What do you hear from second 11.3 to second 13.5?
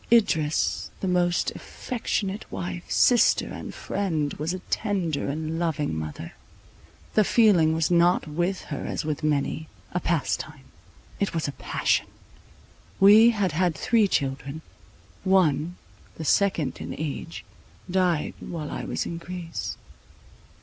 was a passion. We